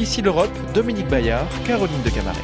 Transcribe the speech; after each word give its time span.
Ici 0.00 0.22
l'Europe, 0.22 0.50
Dominique 0.72 1.08
Bayard, 1.08 1.46
Caroline 1.66 2.02
de 2.02 2.08
Camaret. 2.08 2.40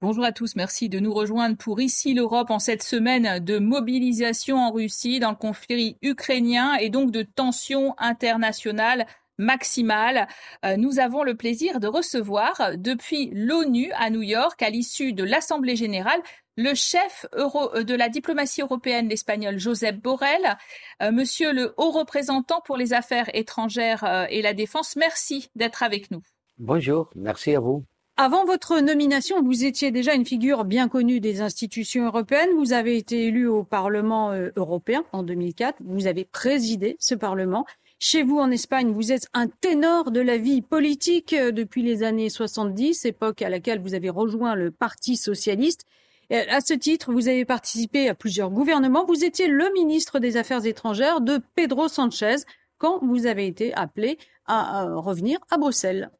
Bonjour 0.00 0.24
à 0.24 0.32
tous, 0.32 0.56
merci 0.56 0.88
de 0.88 0.98
nous 1.00 1.12
rejoindre 1.12 1.58
pour 1.58 1.82
Ici 1.82 2.14
l'Europe 2.14 2.50
en 2.50 2.58
cette 2.58 2.82
semaine 2.82 3.44
de 3.44 3.58
mobilisation 3.58 4.56
en 4.56 4.72
Russie 4.72 5.20
dans 5.20 5.30
le 5.30 5.36
conflit 5.36 5.98
ukrainien 6.00 6.76
et 6.76 6.88
donc 6.88 7.10
de 7.10 7.20
tensions 7.22 7.94
internationales 7.98 9.06
maximale. 9.40 10.28
Euh, 10.64 10.76
nous 10.76 11.00
avons 11.00 11.24
le 11.24 11.34
plaisir 11.34 11.80
de 11.80 11.88
recevoir 11.88 12.72
depuis 12.76 13.30
l'ONU 13.32 13.90
à 13.96 14.10
New 14.10 14.22
York, 14.22 14.62
à 14.62 14.70
l'issue 14.70 15.12
de 15.12 15.24
l'Assemblée 15.24 15.76
générale, 15.76 16.20
le 16.56 16.74
chef 16.74 17.26
euh, 17.34 17.82
de 17.82 17.94
la 17.94 18.08
diplomatie 18.08 18.60
européenne, 18.60 19.08
l'espagnol 19.08 19.58
Josep 19.58 19.96
Borrell. 19.96 20.56
Euh, 21.02 21.10
monsieur 21.10 21.52
le 21.52 21.74
haut 21.78 21.90
représentant 21.90 22.60
pour 22.60 22.76
les 22.76 22.92
affaires 22.92 23.30
étrangères 23.34 24.26
et 24.30 24.42
la 24.42 24.54
défense, 24.54 24.94
merci 24.96 25.50
d'être 25.56 25.82
avec 25.82 26.10
nous. 26.10 26.22
Bonjour, 26.58 27.10
merci 27.16 27.54
à 27.54 27.60
vous. 27.60 27.84
Avant 28.16 28.44
votre 28.44 28.80
nomination, 28.80 29.42
vous 29.42 29.64
étiez 29.64 29.90
déjà 29.90 30.12
une 30.12 30.26
figure 30.26 30.66
bien 30.66 30.88
connue 30.88 31.20
des 31.20 31.40
institutions 31.40 32.04
européennes. 32.04 32.50
Vous 32.58 32.74
avez 32.74 32.98
été 32.98 33.24
élu 33.24 33.46
au 33.46 33.64
Parlement 33.64 34.34
européen 34.56 35.04
en 35.12 35.22
2004. 35.22 35.78
Vous 35.82 36.06
avez 36.06 36.26
présidé 36.26 36.96
ce 37.00 37.14
Parlement. 37.14 37.64
Chez 38.02 38.22
vous 38.22 38.38
en 38.38 38.50
Espagne, 38.50 38.92
vous 38.92 39.12
êtes 39.12 39.28
un 39.34 39.46
ténor 39.46 40.10
de 40.10 40.20
la 40.20 40.38
vie 40.38 40.62
politique 40.62 41.34
euh, 41.34 41.52
depuis 41.52 41.82
les 41.82 42.02
années 42.02 42.30
70, 42.30 43.04
époque 43.04 43.42
à 43.42 43.50
laquelle 43.50 43.78
vous 43.78 43.92
avez 43.92 44.08
rejoint 44.08 44.54
le 44.54 44.70
Parti 44.70 45.18
socialiste. 45.18 45.84
à 46.30 46.62
ce 46.62 46.72
titre, 46.72 47.12
vous 47.12 47.28
avez 47.28 47.44
participé 47.44 48.08
à 48.08 48.14
plusieurs 48.14 48.48
gouvernements. 48.48 49.04
Vous 49.04 49.22
étiez 49.22 49.48
le 49.48 49.70
ministre 49.74 50.18
des 50.18 50.38
Affaires 50.38 50.64
étrangères 50.64 51.20
de 51.20 51.42
Pedro 51.54 51.88
Sanchez 51.88 52.36
quand 52.78 53.04
vous 53.04 53.26
avez 53.26 53.46
été 53.46 53.74
appelé 53.74 54.16
à 54.46 54.84
revenir 54.94 55.38
à 55.50 55.58
Bruxelles. 55.58 56.10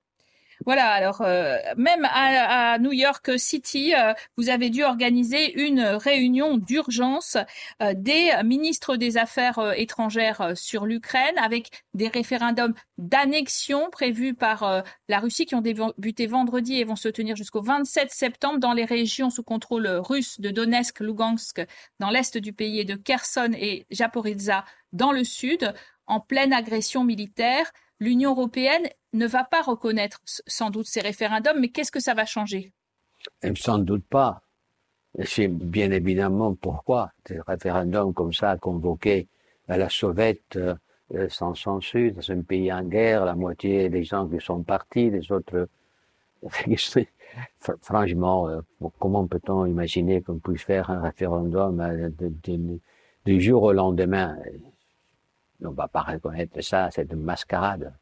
Voilà, 0.66 0.90
alors 0.90 1.22
euh, 1.22 1.56
même 1.76 2.06
à, 2.10 2.78
New 2.78 2.92
York 2.92 3.38
City, 3.38 3.94
euh, 3.94 4.12
vous 4.36 4.50
avez 4.50 4.68
dû 4.68 4.84
organiser 4.84 5.58
une 5.58 5.80
réunion 5.80 6.58
d'urgence 6.58 7.38
euh, 7.82 7.94
des 7.96 8.30
ministres 8.44 8.96
des 8.96 9.16
Affaires 9.16 9.72
étrangères 9.76 10.52
sur 10.54 10.84
l'Ukraine 10.84 11.38
avec 11.38 11.70
des 11.94 12.08
référendums 12.08 12.74
d'annexion 12.98 13.88
prévus 13.90 14.34
par 14.34 14.84
la 15.08 15.20
Russie 15.20 15.46
qui 15.46 15.54
ont 15.54 15.62
débuté 15.62 16.26
vendredi 16.26 16.78
et 16.78 16.84
vont 16.84 16.96
se 16.96 17.08
tenir 17.08 17.36
jusqu'au 17.36 17.62
27 17.62 18.10
septembre 18.10 18.58
dans 18.58 18.74
les 18.74 18.84
régions 18.84 19.30
sous 19.30 19.42
contrôle 19.42 19.86
russe 19.86 20.40
de 20.40 20.50
Donetsk, 20.50 21.00
Lugansk 21.00 21.64
dans 21.98 22.10
l'est 22.10 22.36
du 22.36 22.52
pays 22.52 22.80
et 22.80 22.84
de 22.84 22.96
Kherson 22.96 23.52
et 23.54 23.86
Japorizhzhia 23.90 24.64
dans 24.92 25.12
le 25.12 25.24
sud 25.24 25.72
en 26.06 26.20
pleine 26.20 26.52
agression 26.52 27.04
militaire. 27.04 27.72
l'Union 28.00 28.30
européenne 28.30 28.88
ne 29.12 29.26
va 29.26 29.44
pas 29.44 29.62
reconnaître 29.62 30.20
sans 30.24 30.70
doute 30.70 30.86
ces 30.86 31.00
référendums, 31.00 31.58
mais 31.60 31.68
qu'est-ce 31.68 31.92
que 31.92 32.00
ça 32.00 32.14
va 32.14 32.26
changer? 32.26 32.72
Sans 33.56 33.78
doute 33.78 34.04
pas. 34.04 34.42
C'est 35.24 35.48
bien 35.48 35.90
évidemment 35.90 36.54
pourquoi 36.54 37.10
des 37.26 37.40
référendums 37.40 38.14
comme 38.14 38.32
ça 38.32 38.56
convoqués 38.56 39.28
à 39.68 39.76
la 39.76 39.88
sauvette 39.88 40.58
euh, 41.14 41.28
sans 41.28 41.54
censure 41.56 42.12
dans 42.12 42.30
un 42.30 42.42
pays 42.42 42.72
en 42.72 42.84
guerre, 42.84 43.24
la 43.24 43.34
moitié 43.34 43.88
des 43.88 44.04
gens 44.04 44.28
qui 44.28 44.40
sont 44.40 44.62
partis, 44.62 45.10
les 45.10 45.32
autres. 45.32 45.68
Franchement, 47.82 48.48
euh, 48.48 48.60
comment 48.98 49.26
peut-on 49.26 49.66
imaginer 49.66 50.22
qu'on 50.22 50.38
puisse 50.38 50.62
faire 50.62 50.88
un 50.90 51.00
référendum 51.00 51.80
euh, 51.80 52.10
du 53.26 53.40
jour 53.40 53.62
au 53.64 53.72
lendemain? 53.72 54.36
On 55.62 55.70
ne 55.70 55.74
va 55.74 55.88
pas 55.88 56.02
reconnaître 56.02 56.60
ça, 56.60 56.88
c'est 56.92 57.12
une 57.12 57.22
mascarade. 57.22 57.92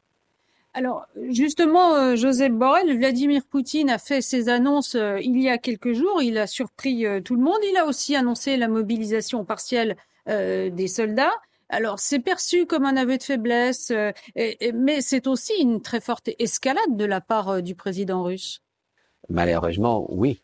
Alors 0.79 1.07
justement, 1.29 1.93
euh, 1.95 2.15
Joseph 2.15 2.53
Borrell, 2.53 2.97
Vladimir 2.97 3.41
Poutine 3.43 3.89
a 3.89 3.97
fait 3.97 4.21
ses 4.21 4.47
annonces 4.47 4.95
euh, 4.95 5.19
il 5.19 5.37
y 5.37 5.49
a 5.49 5.57
quelques 5.57 5.91
jours. 5.91 6.21
Il 6.21 6.37
a 6.37 6.47
surpris 6.47 7.05
euh, 7.05 7.19
tout 7.19 7.35
le 7.35 7.41
monde. 7.41 7.57
Il 7.69 7.75
a 7.75 7.85
aussi 7.85 8.15
annoncé 8.15 8.55
la 8.55 8.69
mobilisation 8.69 9.43
partielle 9.43 9.97
des 10.25 10.87
soldats. 10.87 11.33
Alors 11.69 11.97
c'est 11.97 12.19
perçu 12.19 12.67
comme 12.67 12.85
un 12.85 12.97
aveu 12.97 13.17
de 13.17 13.23
faiblesse, 13.23 13.91
mais 14.35 15.01
c'est 15.01 15.25
aussi 15.25 15.53
une 15.59 15.81
très 15.81 15.99
forte 16.01 16.29
escalade 16.37 16.95
de 16.95 17.05
la 17.05 17.19
part 17.19 17.63
du 17.63 17.73
président 17.73 18.21
russe. 18.21 18.61
Malheureusement, 19.29 20.05
oui. 20.09 20.43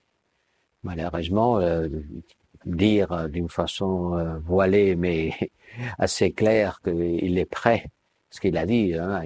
Malheureusement, 0.81 1.59
dire 2.66 3.29
d'une 3.29 3.50
façon 3.50 4.40
voilée, 4.44 4.96
mais 4.96 5.38
assez 6.00 6.31
clair 6.31 6.81
qu'il 6.84 7.38
est 7.38 7.46
prêt, 7.46 7.85
ce 8.35 8.41
qu'il 8.41 8.57
a 8.57 8.66
dit, 8.66 8.94
hein, 8.96 9.22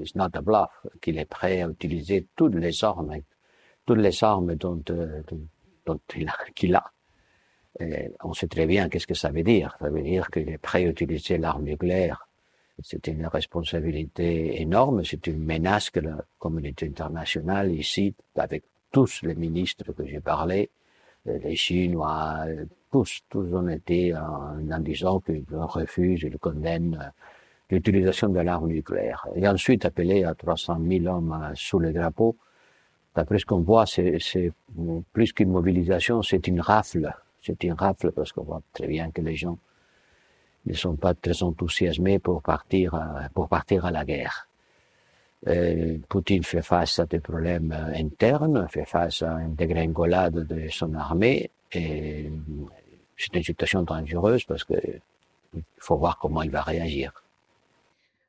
it's 0.00 0.14
not 0.14 0.30
a 0.32 0.40
bluff, 0.40 0.70
qu'il 1.02 1.18
est 1.18 1.26
prêt 1.26 1.60
à 1.60 1.68
utiliser 1.68 2.26
toutes 2.34 2.54
les 2.54 2.84
armes, 2.84 3.14
toutes 3.84 3.98
les 3.98 4.24
armes 4.24 4.54
dont, 4.54 4.82
euh, 4.90 5.22
qu'il 6.54 6.74
a. 6.74 6.84
on 8.24 8.32
sait 8.32 8.48
très 8.48 8.66
bien 8.66 8.88
qu'est-ce 8.88 9.06
que 9.06 9.14
ça 9.14 9.30
veut 9.30 9.42
dire. 9.42 9.76
Ça 9.78 9.90
veut 9.90 10.02
dire 10.02 10.30
qu'il 10.30 10.48
est 10.48 10.58
prêt 10.58 10.86
à 10.86 10.88
utiliser 10.88 11.36
l'arme 11.36 11.64
nucléaire. 11.64 12.26
C'est 12.82 13.06
une 13.08 13.26
responsabilité 13.26 14.60
énorme, 14.62 15.04
c'est 15.04 15.26
une 15.26 15.44
menace 15.44 15.90
que 15.90 16.00
la 16.00 16.16
communauté 16.38 16.86
internationale 16.86 17.72
ici, 17.72 18.14
avec 18.36 18.64
tous 18.90 19.20
les 19.22 19.34
ministres 19.34 19.92
que 19.92 20.06
j'ai 20.06 20.20
parlé, 20.20 20.70
les 21.26 21.56
Chinois, 21.56 22.46
tous, 22.90 23.20
tous 23.28 23.54
ont 23.54 23.68
été 23.68 24.16
en, 24.16 24.80
disant 24.80 25.20
qu'ils 25.20 25.44
refusent, 25.50 26.22
ils 26.22 26.38
condamnent 26.38 26.98
euh, 27.02 27.10
l'utilisation 27.70 28.28
de 28.28 28.40
l'arme 28.40 28.68
nucléaire. 28.68 29.26
Et 29.34 29.46
ensuite 29.48 29.84
appelé 29.84 30.24
à 30.24 30.34
300 30.34 30.78
000 30.88 31.06
hommes 31.06 31.32
euh, 31.32 31.52
sous 31.54 31.78
le 31.78 31.92
drapeau. 31.92 32.36
D'après 33.14 33.38
ce 33.38 33.46
qu'on 33.46 33.60
voit, 33.60 33.86
c'est 33.86 34.18
plus 35.12 35.32
qu'une 35.32 35.50
mobilisation, 35.50 36.22
c'est 36.22 36.46
une 36.46 36.60
rafle. 36.60 37.12
C'est 37.42 37.64
une 37.64 37.72
rafle 37.72 38.12
parce 38.12 38.32
qu'on 38.32 38.42
voit 38.42 38.60
très 38.72 38.86
bien 38.86 39.10
que 39.10 39.22
les 39.22 39.36
gens 39.36 39.58
ne 40.66 40.74
sont 40.74 40.96
pas 40.96 41.14
très 41.14 41.42
enthousiasmés 41.42 42.18
pour 42.18 42.42
partir, 42.42 42.94
euh, 42.94 43.28
pour 43.32 43.48
partir 43.48 43.86
à 43.86 43.90
la 43.90 44.04
guerre. 44.04 44.48
Euh, 45.48 45.98
Poutine 46.08 46.42
fait 46.42 46.62
face 46.62 46.98
à 46.98 47.06
des 47.06 47.20
problèmes 47.20 47.72
internes, 47.94 48.66
fait 48.68 48.84
face 48.84 49.22
à 49.22 49.32
une 49.34 49.54
dégringolade 49.54 50.46
de 50.46 50.68
son 50.68 50.92
armée, 50.94 51.50
et 51.72 52.30
c'est 53.16 53.34
une 53.34 53.42
situation 53.42 53.82
dangereuse 53.82 54.44
parce 54.44 54.64
que 54.64 54.74
il 55.54 55.62
faut 55.78 55.96
voir 55.96 56.18
comment 56.18 56.42
il 56.42 56.50
va 56.50 56.62
réagir. 56.62 57.12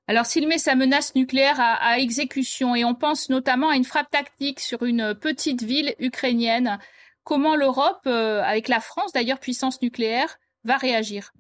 Alors 0.10 0.26
s'il 0.26 0.48
met 0.48 0.58
sa 0.58 0.76
menace 0.76 1.16
nucléaire 1.16 1.58
à, 1.60 2.00
exécution 2.00 2.76
et 2.76 2.86
on 2.86 2.96
pense 2.96 3.30
notamment 3.30 3.70
à 3.70 3.76
une 3.76 3.84
frappe 3.84 4.10
tactique 4.10 4.62
sur 4.62 4.84
une 4.84 5.14
petite 5.14 5.64
ville 5.64 5.96
ukrainienne, 6.00 6.80
comment 7.26 7.58
l'Europe, 7.58 8.08
euh, 8.08 8.42
avec 8.42 8.70
la 8.70 8.80
France 8.80 9.12
d'ailleurs 9.12 9.40
puissance 9.40 9.82
nucléaire, 9.82 10.40
va 10.64 10.78
réagir? 10.78 11.34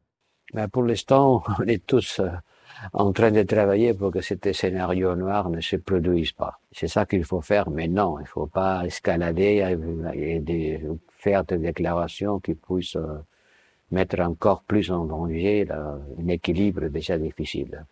Ben 0.53 0.67
Pour 0.67 0.83
l'instant, 0.83 1.43
on 1.59 1.63
est 1.63 1.85
tous 1.87 2.19
euh, 2.19 2.27
en 2.91 3.13
train 3.13 3.31
de 3.31 3.43
travailler 3.43 3.93
pour 3.93 4.11
que 4.11 4.19
cet 4.19 4.51
scénario 4.51 5.15
noir 5.15 5.49
ne 5.49 5.61
se 5.61 5.77
produise 5.77 6.33
pas. 6.33 6.59
C'est 6.73 6.89
ça 6.89 7.05
qu'il 7.05 7.23
faut 7.23 7.41
faire 7.41 7.69
maintenant. 7.69 8.19
Il 8.19 8.23
ne 8.23 8.27
faut 8.27 8.47
pas 8.47 8.83
escalader 8.85 9.63
et 10.13 10.81
faire 11.19 11.45
des 11.45 11.57
déclarations 11.57 12.41
qui 12.41 12.53
puissent 12.53 12.97
euh, 12.97 13.23
mettre 13.91 14.19
encore 14.19 14.63
plus 14.63 14.91
en 14.91 15.05
danger 15.05 15.65
un 15.71 16.27
équilibre 16.27 16.89
déjà 16.89 17.17
difficile. 17.17 17.85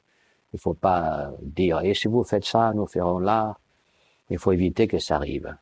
Il 0.56 0.60
faut 0.60 0.74
pas 0.74 1.32
dire, 1.42 1.82
et 1.82 1.94
si 1.94 2.08
vous 2.08 2.24
faites 2.24 2.46
ça, 2.46 2.72
nous 2.74 2.88
ferons 2.88 3.20
là. 3.20 3.58
Il 4.30 4.38
faut 4.38 4.54
éviter 4.54 4.88
que 4.88 5.00
ça 5.00 5.18
arrive. 5.18 5.54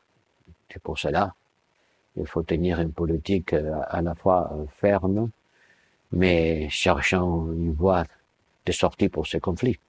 C'est 0.70 0.80
pour 0.80 0.96
cela, 0.96 1.34
il 2.16 2.26
faut 2.28 2.44
tenir 2.44 2.78
une 2.78 2.92
politique 2.92 3.52
euh, 3.54 3.74
à 3.88 4.02
la 4.02 4.14
fois 4.14 4.52
euh, 4.52 4.66
ferme, 4.78 5.30
mais 6.12 6.68
cherchant 6.68 7.50
une 7.50 7.72
voie 7.72 8.04
de 8.66 8.70
sortie 8.70 9.08
pour 9.08 9.26
ce 9.26 9.38
conflit. 9.38 9.80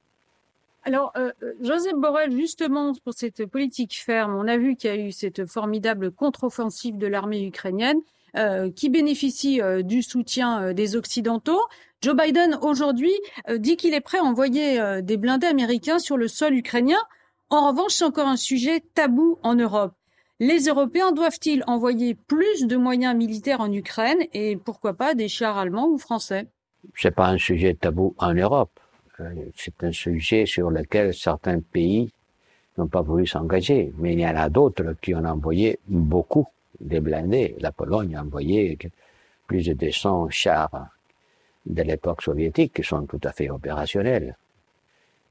Alors, 0.85 1.13
euh, 1.17 1.31
Joseph 1.61 1.97
Borrell, 1.97 2.31
justement, 2.31 2.93
pour 3.03 3.13
cette 3.13 3.45
politique 3.45 3.93
ferme, 3.93 4.35
on 4.35 4.47
a 4.47 4.57
vu 4.57 4.75
qu'il 4.75 4.89
y 4.89 4.93
a 4.93 4.97
eu 4.97 5.11
cette 5.11 5.45
formidable 5.45 6.09
contre-offensive 6.09 6.97
de 6.97 7.05
l'armée 7.05 7.45
ukrainienne. 7.45 7.99
Euh, 8.37 8.69
qui 8.69 8.89
bénéficie 8.89 9.61
euh, 9.61 9.81
du 9.81 10.01
soutien 10.01 10.61
euh, 10.61 10.73
des 10.73 10.97
Occidentaux. 10.97 11.61
Joe 12.01 12.17
Biden, 12.17 12.59
aujourd'hui, 12.61 13.13
dit 13.49 13.77
qu'il 13.77 13.93
est 13.93 14.01
prêt 14.01 14.19
à 14.19 14.23
envoyer 14.23 15.01
des 15.01 15.17
blindés 15.17 15.47
américains 15.47 15.97
sur 15.97 16.17
le 16.17 16.27
sol 16.27 16.53
ukrainien. 16.53 16.99
En 17.49 17.69
revanche, 17.69 17.93
c'est 17.93 18.03
encore 18.03 18.27
un 18.27 18.35
sujet 18.35 18.83
tabou 18.93 19.39
en 19.41 19.55
Europe. 19.55 19.93
Les 20.39 20.65
Européens 20.65 21.13
doivent-ils 21.13 21.63
envoyer 21.65 22.13
plus 22.13 22.67
de 22.67 22.75
moyens 22.75 23.15
militaires 23.15 23.59
en 23.59 23.71
Ukraine 23.71 24.19
et 24.33 24.55
pourquoi 24.55 24.93
pas 24.93 25.15
des 25.15 25.27
chars 25.27 25.57
allemands 25.57 25.87
ou 25.87 25.97
français? 25.97 26.47
C'est 26.95 27.15
pas 27.15 27.29
un 27.29 27.39
sujet 27.39 27.73
tabou 27.73 28.13
en 28.19 28.35
Europe. 28.35 28.79
C'est 29.55 29.83
un 29.83 29.91
sujet 29.91 30.45
sur 30.45 30.69
lequel 30.69 31.11
certains 31.11 31.59
pays 31.59 32.11
n'ont 32.77 32.87
pas 32.87 33.01
voulu 33.01 33.25
s'engager, 33.25 33.91
mais 33.97 34.13
il 34.13 34.19
y 34.19 34.27
en 34.27 34.35
a 34.35 34.49
d'autres 34.49 34.95
qui 35.01 35.15
ont 35.15 35.25
envoyé 35.25 35.79
beaucoup 35.87 36.45
des 36.79 36.99
blindés. 36.99 37.55
La 37.59 37.71
Pologne 37.71 38.15
a 38.15 38.21
envoyé 38.21 38.77
plus 39.47 39.65
de 39.67 39.73
200 39.73 40.29
chars 40.29 40.89
de 41.65 41.81
l'époque 41.81 42.21
soviétique 42.21 42.73
qui 42.73 42.83
sont 42.83 43.05
tout 43.05 43.21
à 43.23 43.31
fait 43.31 43.49
opérationnels. 43.49 44.35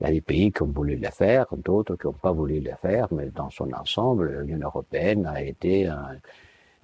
Il 0.00 0.04
y 0.04 0.10
a 0.10 0.12
des 0.12 0.20
pays 0.20 0.50
qui 0.50 0.62
ont 0.62 0.66
voulu 0.66 0.96
le 0.96 1.10
faire, 1.10 1.46
d'autres 1.56 1.96
qui 1.96 2.06
n'ont 2.06 2.12
pas 2.12 2.32
voulu 2.32 2.60
le 2.60 2.74
faire, 2.80 3.08
mais 3.12 3.26
dans 3.26 3.50
son 3.50 3.72
ensemble, 3.72 4.40
l'Union 4.40 4.66
européenne 4.66 5.26
a 5.26 5.40
été 5.42 5.86
un, 5.86 6.18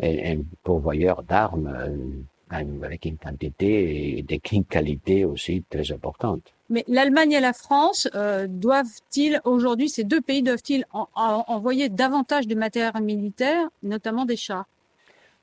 un 0.02 0.36
pourvoyeur 0.62 1.22
d'armes 1.22 2.24
avec 2.50 3.04
une 3.04 3.16
quantité 3.16 4.18
et 4.18 4.22
des 4.22 4.38
qualités 4.38 5.24
aussi 5.24 5.62
très 5.68 5.90
importantes. 5.92 6.52
Mais 6.70 6.84
l'Allemagne 6.86 7.32
et 7.32 7.40
la 7.40 7.52
France 7.52 8.08
euh, 8.14 8.46
doivent-ils 8.48 9.40
aujourd'hui, 9.44 9.88
ces 9.88 10.04
deux 10.04 10.20
pays 10.20 10.42
doivent-ils 10.42 10.86
envoyer 10.92 11.88
davantage 11.88 12.46
de 12.46 12.54
matériel 12.54 13.02
militaire, 13.02 13.68
notamment 13.82 14.24
des 14.24 14.36
chars? 14.36 14.66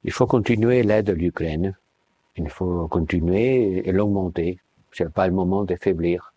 Il 0.06 0.14
faut 0.14 0.26
continuer 0.26 0.84
l'aide 0.84 1.10
à 1.10 1.14
l'Ukraine. 1.14 1.76
Il 2.38 2.50
faut 2.50 2.88
continuer 2.88 3.88
et 3.88 3.92
l'augmenter. 3.92 4.60
C'est 4.94 5.12
pas 5.12 5.28
le 5.28 5.34
moment 5.34 5.66
de 5.66 5.76
faiblir. 5.76 6.34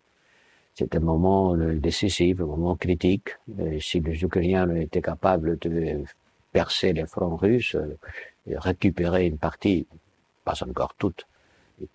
C'est 0.75 0.93
un 0.95 0.99
moment 0.99 1.55
euh, 1.55 1.75
décisif, 1.75 2.41
un 2.41 2.45
moment 2.45 2.75
critique. 2.75 3.29
Et 3.59 3.79
si 3.79 4.01
les 4.01 4.21
Ukrainiens 4.21 4.69
étaient 4.75 5.01
capables 5.01 5.57
de 5.59 6.03
percer 6.51 6.91
les 6.91 7.05
fronts 7.05 7.37
russes, 7.37 7.75
euh, 7.75 7.97
récupérer 8.57 9.27
une 9.27 9.37
partie, 9.37 9.87
pas 10.43 10.55
encore 10.67 10.95
toute, 10.97 11.25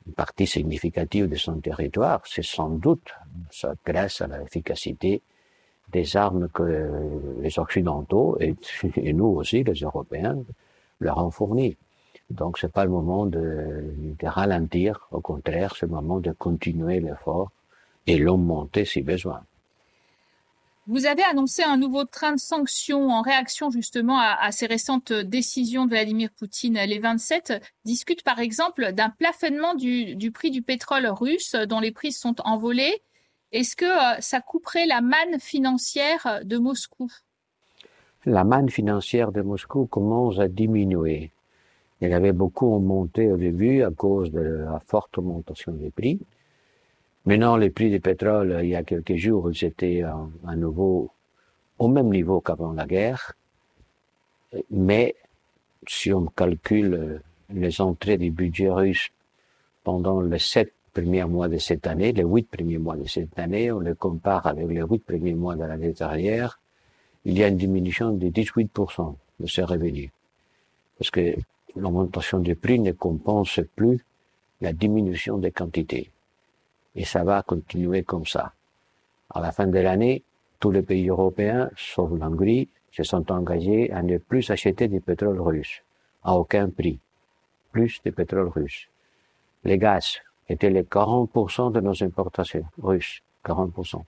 une 0.06 0.12
partie 0.12 0.46
significative 0.46 1.28
de 1.28 1.36
son 1.36 1.60
territoire, 1.60 2.22
c'est 2.24 2.44
sans 2.44 2.70
doute 2.70 3.08
grâce 3.84 4.20
à 4.20 4.26
l'efficacité 4.26 5.22
des 5.92 6.16
armes 6.16 6.48
que 6.48 6.90
les 7.40 7.58
Occidentaux 7.58 8.36
et, 8.40 8.54
nous 9.12 9.26
aussi, 9.26 9.62
les 9.62 9.80
Européens, 9.80 10.38
leur 11.00 11.18
ont 11.18 11.30
fournies. 11.30 11.76
Donc 12.30 12.58
c'est 12.58 12.72
pas 12.72 12.84
le 12.84 12.90
moment 12.90 13.26
de 13.26 13.84
ralentir, 14.22 15.06
au 15.12 15.20
contraire, 15.20 15.74
c'est 15.76 15.86
le 15.86 15.92
moment 15.92 16.18
de 16.18 16.32
continuer 16.32 17.00
l'effort 17.00 17.50
et 18.06 18.18
l'augmenter 18.18 18.84
si 18.84 19.02
besoin. 19.02 19.42
Vous 20.88 21.06
avez 21.06 21.24
annoncé 21.24 21.64
un 21.64 21.76
nouveau 21.76 22.04
train 22.04 22.32
de 22.34 22.38
sanctions 22.38 23.08
en 23.08 23.20
réaction 23.20 23.70
justement 23.70 24.20
à, 24.20 24.52
ces 24.52 24.66
récentes 24.66 25.12
décisions 25.12 25.84
de 25.84 25.90
Vladimir 25.90 26.30
Poutine. 26.38 26.78
Les 26.86 27.00
27 27.00 27.60
discutent 27.84 28.22
par 28.22 28.38
exemple 28.38 28.92
d'un 28.92 29.10
plafonnement 29.10 29.74
du, 29.74 30.30
prix 30.32 30.52
du 30.52 30.62
pétrole 30.62 31.06
russe 31.06 31.56
dont 31.68 31.80
les 31.80 31.90
prix 31.90 32.12
sont 32.12 32.36
envolés. 32.44 33.02
Est-ce 33.50 33.74
que 33.74 33.84
euh, 33.84 34.20
ça 34.20 34.40
couperait 34.40 34.86
la 34.86 35.00
manne 35.00 35.40
financière 35.40 36.40
de 36.44 36.56
Moscou? 36.56 37.10
La 38.24 38.44
manne 38.44 38.68
financière 38.68 39.32
de 39.32 39.40
Moscou 39.40 39.86
commence 39.86 40.38
à 40.38 40.46
diminuer. 40.46 41.32
Y 42.00 42.12
avait 42.12 42.32
beaucoup 42.32 42.78
monté 42.78 43.32
au 43.32 43.36
début 43.36 43.82
à 43.82 43.90
cause 43.90 44.30
de 44.30 44.40
la 44.40 44.80
forte 44.86 45.18
augmentation 45.18 45.72
des 45.72 45.90
prix. 45.90 46.20
Maintenant, 47.26 47.56
les 47.56 47.70
prix 47.70 47.90
du 47.90 47.98
pétrole, 47.98 48.60
il 48.62 48.68
y 48.68 48.76
a 48.76 48.84
quelques 48.84 49.16
jours, 49.16 49.50
ils 49.50 49.64
étaient 49.64 50.02
à, 50.02 50.54
nouveau 50.54 51.10
au 51.76 51.88
même 51.88 52.08
niveau 52.08 52.40
qu'avant 52.40 52.72
la 52.72 52.86
guerre. 52.86 53.32
Mais 54.70 55.16
si 55.88 56.12
on 56.12 56.26
calcule 56.26 57.20
les 57.50 57.80
entrées 57.80 58.16
du 58.16 58.30
budget 58.30 58.70
russe 58.70 59.08
pendant 59.82 60.20
les 60.20 60.38
sept 60.38 60.72
premiers 60.92 61.24
mois 61.24 61.48
de 61.48 61.58
cette 61.58 61.88
année, 61.88 62.12
les 62.12 62.22
huit 62.22 62.48
premiers 62.48 62.78
mois 62.78 62.96
de 62.96 63.08
cette 63.08 63.36
année, 63.40 63.72
on 63.72 63.80
les 63.80 63.96
compare 63.96 64.46
avec 64.46 64.68
les 64.68 64.82
huit 64.82 65.04
premiers 65.04 65.34
mois 65.34 65.56
de 65.56 65.64
l'année 65.64 65.92
dernière, 65.92 66.60
il 67.24 67.36
y 67.36 67.42
a 67.42 67.48
une 67.48 67.56
diminution 67.56 68.12
de 68.12 68.28
18% 68.28 69.16
de 69.40 69.46
ces 69.48 69.64
revenus. 69.64 70.10
Parce 70.96 71.10
que 71.10 71.34
l'augmentation 71.74 72.38
des 72.38 72.54
prix 72.54 72.78
ne 72.78 72.92
compense 72.92 73.60
plus 73.74 73.98
la 74.60 74.72
diminution 74.72 75.38
des 75.38 75.50
quantités 75.50 76.08
et 76.96 77.04
ça 77.04 77.22
va 77.22 77.42
continuer 77.42 78.02
comme 78.02 78.26
ça. 78.26 78.52
À 79.30 79.40
la 79.40 79.52
fin 79.52 79.66
de 79.66 79.78
l'année, 79.78 80.22
tous 80.58 80.70
les 80.70 80.82
pays 80.82 81.08
européens, 81.08 81.70
sauf 81.76 82.10
l'Hongrie, 82.18 82.68
se 82.90 83.02
sont 83.02 83.30
engagés 83.30 83.92
à 83.92 84.02
ne 84.02 84.16
plus 84.16 84.50
acheter 84.50 84.88
du 84.88 85.00
pétrole 85.00 85.40
russe, 85.40 85.82
à 86.24 86.34
aucun 86.34 86.70
prix, 86.70 86.98
plus 87.70 88.00
de 88.04 88.10
pétrole 88.10 88.48
russe. 88.48 88.88
Les 89.64 89.76
gaz 89.76 90.18
étaient 90.48 90.70
les 90.70 90.84
40% 90.84 91.72
de 91.72 91.80
nos 91.80 92.02
importations 92.02 92.64
russes, 92.82 93.20
40%. 93.44 94.02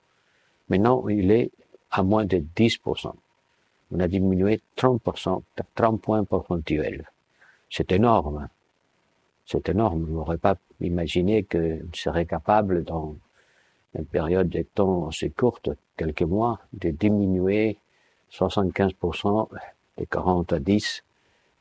Maintenant, 0.69 1.07
il 1.07 1.31
est 1.31 1.51
à 1.91 2.01
moins 2.01 2.25
de 2.25 2.37
10%. 2.55 3.13
On 3.91 3.99
a 3.99 4.07
diminué 4.07 4.61
30%, 4.77 5.41
30 5.75 6.01
points 6.01 6.23
ponctuels. 6.23 7.07
C'est 7.69 7.91
énorme. 7.91 8.47
C'est 9.51 9.69
énorme. 9.69 10.05
On 10.11 10.13
n'aurait 10.13 10.37
pas 10.37 10.57
imaginé 10.79 11.43
qu'on 11.43 11.79
serait 11.93 12.27
capable, 12.27 12.83
dans 12.83 13.15
une 13.95 14.05
période 14.05 14.47
de 14.47 14.61
temps 14.61 15.07
assez 15.07 15.31
courte, 15.31 15.71
quelques 15.97 16.21
mois, 16.21 16.59
de 16.73 16.91
diminuer 16.91 17.77
75% 18.31 19.47
de 19.97 20.05
40 20.05 20.53
à 20.53 20.59
10 20.59 21.03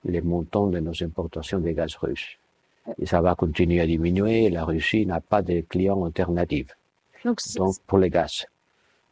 les 0.05 0.20
montants 0.20 0.67
de 0.67 0.79
nos 0.81 1.02
importations 1.02 1.61
de 1.61 1.70
gaz 1.70 1.96
russe. 1.96 2.37
Et 2.99 3.06
ça 3.06 3.23
va 3.23 3.35
continuer 3.35 3.81
à 3.81 3.87
diminuer. 3.87 4.50
La 4.50 4.64
Russie 4.64 5.06
n'a 5.06 5.20
pas 5.20 5.40
de 5.40 5.62
clients 5.62 6.05
alternatifs. 6.05 6.76
Donc, 7.25 7.40
Donc 7.56 7.75
pour 7.87 7.99
les 7.99 8.11
gaz. 8.11 8.46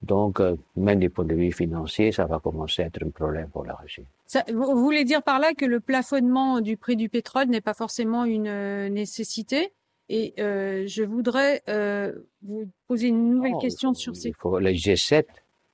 Donc, 0.06 0.40
euh, 0.40 0.56
même 0.76 1.00
du 1.00 1.10
point 1.10 1.24
de 1.24 1.34
vue 1.34 1.52
financier, 1.52 2.12
ça 2.12 2.26
va 2.26 2.38
commencer 2.38 2.82
à 2.82 2.86
être 2.86 3.04
un 3.04 3.10
problème 3.10 3.48
pour 3.48 3.64
la 3.64 3.74
Russie. 3.74 4.04
Ça, 4.26 4.44
vous 4.52 4.82
voulez 4.82 5.04
dire 5.04 5.22
par 5.22 5.38
là 5.38 5.52
que 5.52 5.64
le 5.64 5.80
plafonnement 5.80 6.60
du 6.60 6.76
prix 6.76 6.96
du 6.96 7.08
pétrole 7.08 7.48
n'est 7.48 7.60
pas 7.60 7.74
forcément 7.74 8.24
une 8.24 8.48
euh, 8.48 8.88
nécessité? 8.88 9.72
Et 10.08 10.34
euh, 10.38 10.84
je 10.86 11.02
voudrais 11.02 11.62
euh, 11.68 12.12
vous 12.42 12.70
poser 12.86 13.08
une 13.08 13.30
nouvelle 13.30 13.52
non, 13.52 13.58
question 13.58 13.92
sur 13.92 14.14
ces... 14.14 14.28
Il 14.28 14.34
faut, 14.34 14.58
les 14.60 14.74
G7, 14.74 15.24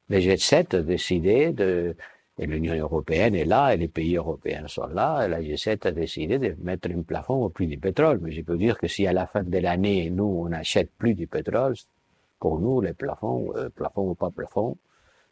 les 0.09 0.21
G7 0.21 0.81
ont 0.81 0.83
décidé 0.83 1.53
de... 1.53 1.95
Et 2.39 2.47
l'Union 2.47 2.75
européenne 2.75 3.35
est 3.35 3.45
là, 3.45 3.75
et 3.75 3.77
les 3.77 3.89
pays 3.89 4.17
européens 4.17 4.67
sont 4.67 4.87
là, 4.87 5.27
et 5.27 5.29
la 5.29 5.43
G7 5.43 5.87
a 5.87 5.93
décidé 5.93 6.39
de 6.39 6.57
mettre 6.63 6.91
un 6.91 7.03
plafond 7.03 7.45
au 7.45 7.51
prix 7.51 7.67
du 7.67 7.77
pétrole. 7.77 8.21
Mais 8.23 8.33
je 8.33 8.41
peux 8.41 8.57
dire 8.57 8.79
que 8.79 8.89
si 8.89 9.07
à 9.07 9.13
la 9.13 9.27
fin 9.27 9.43
de 9.43 9.59
l'année, 9.59 10.09
nous, 10.09 10.25
on 10.25 10.49
n'achète 10.49 10.91
plus 10.97 11.15
du 11.15 11.27
pétrole, 11.27 11.75
pour 12.43 12.59
nous, 12.59 12.81
les 12.81 12.93
plafonds, 12.93 13.53
euh, 13.55 13.69
plafond 13.69 14.11
ou 14.11 14.15
pas 14.17 14.31
plafond, 14.31 14.77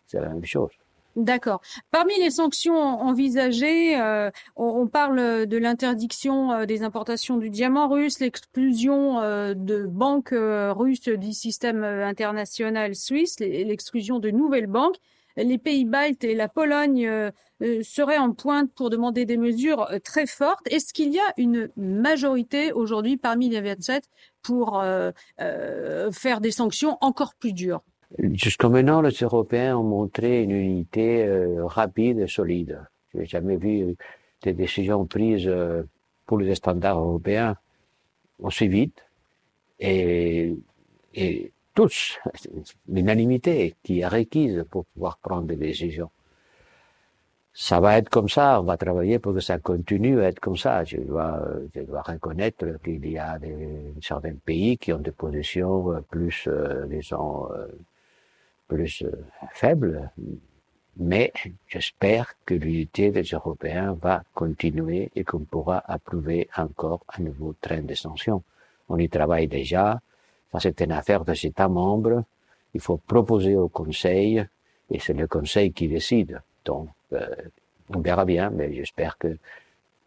c'est 0.06 0.20
la 0.20 0.28
même 0.28 0.44
chose. 0.44 0.70
D'accord. 1.16 1.60
Parmi 1.90 2.16
les 2.20 2.30
sanctions 2.30 2.78
envisagées, 2.78 4.00
euh, 4.00 4.30
on, 4.54 4.86
parle 4.86 5.44
de 5.46 5.56
l'interdiction 5.56 6.52
euh, 6.52 6.66
des 6.66 6.84
importations 6.84 7.36
du 7.36 7.50
diamant 7.50 7.88
russe, 7.88 8.20
l'exclusion 8.20 9.20
euh, 9.20 9.54
de 9.54 9.86
banques 9.86 10.32
russes 10.32 11.08
du 11.08 11.32
système 11.32 11.82
international 11.82 12.94
suisse, 12.94 13.40
l'exclusion 13.40 14.20
de 14.20 14.30
nouvelles 14.30 14.68
banques. 14.68 14.98
Les 15.42 15.58
pays 15.58 15.84
baltes 15.84 16.24
et 16.24 16.34
la 16.34 16.48
Pologne 16.48 17.06
euh, 17.06 17.30
seraient 17.82 18.18
en 18.18 18.32
pointe 18.32 18.70
pour 18.74 18.90
demander 18.90 19.24
des 19.24 19.36
mesures 19.36 19.88
très 20.04 20.26
fortes. 20.26 20.66
Est-ce 20.70 20.92
qu'il 20.92 21.12
y 21.12 21.18
a 21.18 21.32
une 21.36 21.70
majorité 21.76 22.72
aujourd'hui 22.72 23.16
parmi 23.16 23.48
les 23.48 23.60
27 23.60 24.04
pour 24.42 24.82
faire 26.12 26.40
des 26.40 26.50
sanctions 26.50 26.96
encore 27.00 27.34
plus 27.34 27.52
dures? 27.52 27.82
Jusqu'à 28.18 28.68
maintenant, 28.68 29.02
les 29.02 29.12
Européens 29.12 29.76
ont 29.76 29.84
montré 29.84 30.42
une 30.42 30.50
unité 30.50 31.24
euh, 31.24 31.64
rapide 31.64 32.18
et 32.18 32.26
solide. 32.26 32.80
Je 33.12 33.18
n'ai 33.18 33.26
jamais 33.26 33.56
vu 33.56 33.96
des 34.42 34.52
décisions 34.52 35.06
prises 35.06 35.46
euh, 35.46 35.84
pour 36.26 36.38
les 36.38 36.54
standards 36.54 36.98
européens 36.98 37.56
aussi 38.40 38.66
vite 38.68 39.04
et 39.78 40.56
tous, 41.80 42.18
l'unanimité 42.88 43.74
qui 43.82 44.00
est 44.00 44.06
requise 44.06 44.66
pour 44.70 44.84
pouvoir 44.84 45.16
prendre 45.16 45.46
des 45.46 45.56
décisions. 45.56 46.10
Ça 47.54 47.80
va 47.80 47.96
être 47.96 48.10
comme 48.10 48.28
ça, 48.28 48.60
on 48.60 48.64
va 48.64 48.76
travailler 48.76 49.18
pour 49.18 49.32
que 49.32 49.40
ça 49.40 49.58
continue 49.58 50.20
à 50.20 50.28
être 50.28 50.40
comme 50.40 50.58
ça. 50.58 50.84
Je 50.84 50.98
dois, 50.98 51.42
je 51.74 51.80
dois 51.80 52.02
reconnaître 52.02 52.66
qu'il 52.84 53.06
y 53.06 53.16
a 53.16 53.38
certains 54.02 54.34
pays 54.34 54.76
qui 54.76 54.92
ont 54.92 54.98
des 54.98 55.10
positions 55.10 55.90
euh, 55.90 56.00
plus, 56.02 56.44
euh, 56.48 56.84
disons, 56.86 57.50
euh, 57.50 57.66
plus 58.68 59.02
euh, 59.02 59.10
faible, 59.54 60.10
mais 60.98 61.32
j'espère 61.66 62.34
que 62.44 62.54
l'unité 62.54 63.10
des 63.10 63.22
Européens 63.22 63.96
va 64.00 64.22
continuer 64.34 65.10
et 65.16 65.24
qu'on 65.24 65.44
pourra 65.52 65.82
approuver 65.86 66.46
encore 66.56 67.04
un 67.16 67.22
nouveau 67.22 67.54
train 67.58 67.80
de 67.80 67.94
sanctions. 67.94 68.42
On 68.90 68.98
y 68.98 69.08
travaille 69.08 69.48
déjà, 69.48 70.00
ça 70.52 70.60
c'est 70.60 70.80
une 70.80 70.92
affaire 70.92 71.24
des 71.24 71.46
États 71.46 71.68
membres, 71.68 72.24
il 72.74 72.80
faut 72.80 72.96
proposer 72.96 73.56
au 73.56 73.68
Conseil 73.68 74.44
et 74.90 74.98
c'est 74.98 75.12
le 75.12 75.26
Conseil 75.26 75.72
qui 75.72 75.88
décide. 75.88 76.40
Donc, 76.64 76.88
euh, 77.12 77.26
on 77.88 78.00
verra 78.00 78.24
bien, 78.24 78.50
mais 78.50 78.72
j'espère 78.72 79.18
que 79.18 79.36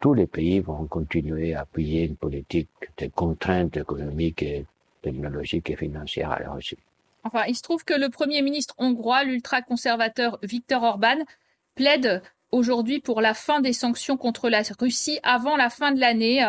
tous 0.00 0.14
les 0.14 0.26
pays 0.26 0.60
vont 0.60 0.86
continuer 0.86 1.54
à 1.54 1.62
appuyer 1.62 2.04
une 2.04 2.16
politique 2.16 2.68
de 2.98 3.06
contraintes 3.06 3.76
économiques 3.76 4.42
et 4.42 4.66
technologiques 5.02 5.70
et 5.70 5.76
financières 5.76 6.32
à 6.32 6.40
la 6.40 6.52
Russie. 6.52 6.78
Enfin, 7.24 7.44
il 7.48 7.54
se 7.54 7.62
trouve 7.62 7.84
que 7.84 7.94
le 7.94 8.10
Premier 8.10 8.42
ministre 8.42 8.74
hongrois, 8.78 9.24
l'ultra-conservateur 9.24 10.38
Viktor 10.42 10.82
Orban, 10.82 11.24
plaide 11.74 12.22
aujourd'hui 12.52 13.00
pour 13.00 13.20
la 13.20 13.34
fin 13.34 13.60
des 13.60 13.72
sanctions 13.72 14.16
contre 14.16 14.48
la 14.48 14.62
Russie 14.78 15.20
avant 15.22 15.56
la 15.56 15.70
fin 15.70 15.92
de 15.92 16.00
l'année. 16.00 16.44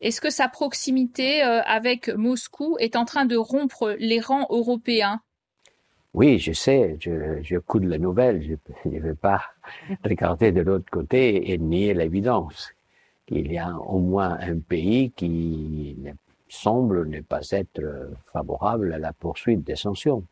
Est-ce 0.00 0.20
que 0.20 0.30
sa 0.30 0.48
proximité 0.48 1.44
euh, 1.44 1.60
avec 1.64 2.08
Moscou 2.08 2.76
est 2.78 2.96
en 2.96 3.04
train 3.04 3.26
de 3.26 3.36
rompre 3.36 3.96
les 3.98 4.20
rangs 4.20 4.46
européens? 4.48 5.20
Oui, 6.14 6.38
je 6.38 6.52
sais, 6.52 6.96
je, 6.98 7.40
je 7.42 7.56
de 7.56 7.86
la 7.86 7.98
nouvelle, 7.98 8.42
je 8.42 8.88
ne 8.88 8.98
vais 8.98 9.14
pas 9.14 9.42
regarder 10.04 10.52
de 10.52 10.62
l'autre 10.62 10.90
côté 10.90 11.52
et 11.52 11.58
nier 11.58 11.94
l'évidence 11.94 12.70
qu'il 13.26 13.52
y 13.52 13.58
a 13.58 13.76
au 13.76 13.98
moins 13.98 14.38
un 14.40 14.58
pays 14.58 15.12
qui 15.12 15.96
semble 16.48 17.06
ne 17.06 17.20
pas 17.20 17.42
être 17.52 18.10
favorable 18.32 18.92
à 18.92 18.98
la 18.98 19.12
poursuite 19.12 19.62
des 19.62 19.76
sanctions. 19.76 20.24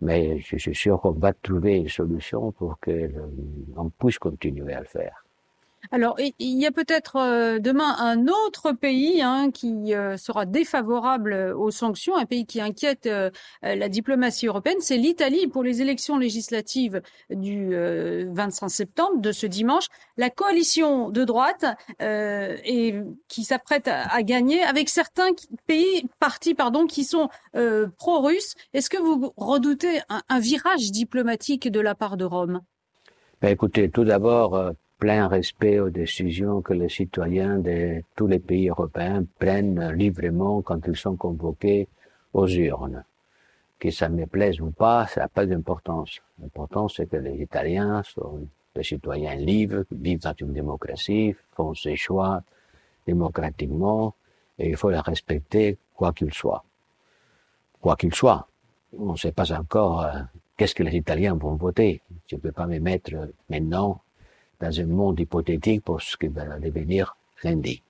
Mais 0.00 0.40
je 0.40 0.56
suis 0.56 0.74
sûr 0.74 1.00
qu'on 1.00 1.12
va 1.12 1.32
trouver 1.34 1.76
une 1.76 1.88
solution 1.88 2.50
pour 2.52 2.78
qu'on 2.80 3.90
puisse 3.90 4.18
continuer 4.18 4.72
à 4.72 4.80
le 4.80 4.86
faire. 4.86 5.24
Alors, 5.92 6.16
il 6.18 6.60
y 6.60 6.66
a 6.66 6.70
peut-être 6.70 7.16
euh, 7.16 7.58
demain 7.58 7.96
un 7.98 8.28
autre 8.28 8.72
pays 8.72 9.22
hein, 9.22 9.50
qui 9.50 9.94
euh, 9.94 10.16
sera 10.16 10.44
défavorable 10.44 11.32
aux 11.56 11.70
sanctions, 11.70 12.16
un 12.16 12.26
pays 12.26 12.46
qui 12.46 12.60
inquiète 12.60 13.06
euh, 13.06 13.30
la 13.62 13.88
diplomatie 13.88 14.46
européenne, 14.46 14.76
c'est 14.80 14.98
l'Italie 14.98 15.46
pour 15.48 15.62
les 15.62 15.82
élections 15.82 16.18
législatives 16.18 17.00
du 17.30 17.74
25 17.74 18.68
septembre 18.68 19.20
de 19.20 19.32
ce 19.32 19.46
dimanche. 19.46 19.86
La 20.16 20.30
coalition 20.30 21.10
de 21.10 21.24
droite 21.24 21.64
et 22.00 22.94
qui 23.28 23.44
s'apprête 23.44 23.88
à, 23.88 24.22
gagner 24.22 24.62
avec 24.62 24.88
certains 24.88 25.30
pays 25.66 26.08
partis 26.18 26.54
pardon 26.54 26.86
qui 26.86 27.04
sont 27.04 27.28
pro-russes. 27.98 28.54
Est-ce 28.72 28.90
que 28.90 28.98
vous 28.98 29.32
redoutez 29.36 30.00
un, 30.08 30.22
un, 30.28 30.38
virage 30.38 30.90
diplomatique 30.90 31.70
de 31.70 31.80
la 31.80 31.94
part 31.94 32.16
de 32.16 32.24
Rome? 32.24 32.60
Ben 33.40 33.48
Écoutez, 33.48 33.90
tout 33.90 34.04
d'abord 34.04 34.72
plein 35.00 35.28
respect 35.28 35.80
aux 35.80 35.88
décisions 35.88 36.60
que 36.60 36.74
les 36.74 36.90
citoyens 36.90 37.58
de 37.58 38.04
tous 38.14 38.26
les 38.26 38.38
pays 38.38 38.68
européens 38.68 39.24
prennent 39.38 39.92
librement 39.92 40.60
quand 40.60 40.86
ils 40.86 40.96
sont 40.96 41.16
convoqués 41.16 41.88
aux 42.34 42.46
urnes. 42.46 43.02
Que 43.78 43.90
ça 43.90 44.10
me 44.10 44.26
plaise 44.26 44.60
ou 44.60 44.70
pas, 44.70 45.06
ça 45.06 45.22
n'a 45.22 45.28
pas 45.28 45.46
d'importance. 45.46 46.20
L'important, 46.38 46.86
c'est 46.88 47.06
que 47.06 47.16
les 47.16 47.36
Italiens 47.42 48.02
sont 48.02 48.46
des 48.74 48.82
citoyens 48.82 49.36
libres, 49.36 49.84
vivent 49.90 50.20
dans 50.20 50.34
une 50.38 50.52
démocratie, 50.52 51.34
font 51.56 51.74
ses 51.74 51.96
choix 51.96 52.42
démocratiquement, 53.06 54.14
et 54.58 54.68
il 54.68 54.76
faut 54.76 54.90
les 54.90 55.00
respecter 55.00 55.78
quoi 55.96 56.12
qu'il 56.12 56.32
soit. 56.34 56.62
Quoi 57.80 57.96
qu'il 57.96 58.14
soit. 58.14 58.46
On 58.98 59.12
ne 59.12 59.16
sait 59.16 59.32
pas 59.32 59.50
encore 59.52 60.02
euh, 60.02 60.12
qu'est-ce 60.58 60.74
que 60.74 60.82
les 60.82 60.94
Italiens 60.94 61.34
vont 61.34 61.54
voter. 61.54 62.02
Je 62.26 62.36
ne 62.36 62.40
peux 62.40 62.52
pas 62.52 62.66
me 62.66 62.78
mettre 62.78 63.12
maintenant 63.48 64.02
dans 64.60 64.80
un 64.80 64.86
monde 64.86 65.18
hypothétique 65.20 65.84
pour 65.84 66.02
ce 66.02 66.16
qui 66.16 66.28
va 66.28 66.58
devenir 66.58 67.16
lundi. 67.42 67.82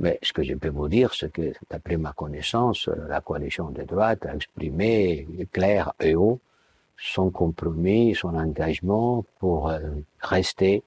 Mais 0.00 0.18
ce 0.22 0.32
que 0.32 0.42
je 0.42 0.54
peux 0.54 0.70
vous 0.70 0.88
dire, 0.88 1.14
c'est 1.14 1.32
que, 1.32 1.52
d'après 1.70 1.96
ma 1.96 2.12
connaissance, 2.12 2.88
la 3.08 3.20
coalition 3.20 3.70
de 3.70 3.82
droite 3.82 4.26
a 4.26 4.34
exprimé 4.34 5.26
clair 5.52 5.92
et 6.00 6.14
haut 6.14 6.40
son 6.96 7.30
compromis, 7.30 8.14
son 8.14 8.34
engagement 8.34 9.24
pour 9.38 9.68
euh, 9.68 9.80
rester 10.20 10.82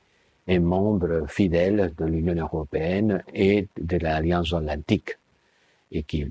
un 0.48 0.60
membre 0.60 1.26
fidèle 1.28 1.94
de 1.98 2.06
l'Union 2.06 2.36
européenne 2.36 3.24
et 3.34 3.68
de 3.80 3.98
l'Alliance 3.98 4.54
atlantique, 4.54 5.18
et 5.92 6.04
qui 6.04 6.26